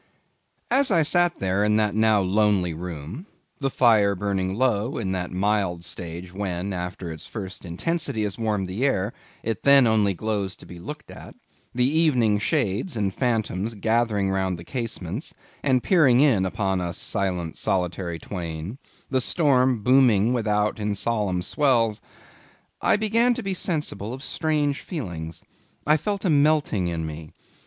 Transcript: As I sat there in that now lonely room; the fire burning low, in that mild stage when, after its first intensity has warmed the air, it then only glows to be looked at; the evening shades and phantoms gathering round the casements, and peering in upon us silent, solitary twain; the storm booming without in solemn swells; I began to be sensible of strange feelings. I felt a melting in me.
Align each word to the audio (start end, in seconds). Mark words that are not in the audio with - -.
As 0.71 0.89
I 0.89 1.03
sat 1.03 1.37
there 1.37 1.63
in 1.63 1.75
that 1.75 1.93
now 1.93 2.21
lonely 2.21 2.73
room; 2.73 3.27
the 3.59 3.69
fire 3.69 4.15
burning 4.15 4.55
low, 4.55 4.97
in 4.97 5.11
that 5.11 5.29
mild 5.31 5.83
stage 5.85 6.33
when, 6.33 6.73
after 6.73 7.11
its 7.11 7.27
first 7.27 7.65
intensity 7.65 8.23
has 8.23 8.35
warmed 8.35 8.65
the 8.65 8.83
air, 8.83 9.13
it 9.43 9.61
then 9.61 9.85
only 9.85 10.15
glows 10.15 10.55
to 10.55 10.65
be 10.65 10.79
looked 10.79 11.11
at; 11.11 11.35
the 11.75 11.87
evening 11.87 12.39
shades 12.39 12.97
and 12.97 13.13
phantoms 13.13 13.75
gathering 13.75 14.31
round 14.31 14.57
the 14.57 14.63
casements, 14.63 15.35
and 15.61 15.83
peering 15.83 16.19
in 16.19 16.47
upon 16.47 16.81
us 16.81 16.97
silent, 16.97 17.55
solitary 17.55 18.17
twain; 18.17 18.79
the 19.11 19.21
storm 19.21 19.83
booming 19.83 20.33
without 20.33 20.79
in 20.79 20.95
solemn 20.95 21.43
swells; 21.43 22.01
I 22.81 22.95
began 22.95 23.35
to 23.35 23.43
be 23.43 23.53
sensible 23.53 24.15
of 24.15 24.23
strange 24.23 24.81
feelings. 24.81 25.43
I 25.85 25.95
felt 25.95 26.25
a 26.25 26.29
melting 26.31 26.87
in 26.87 27.05
me. 27.05 27.33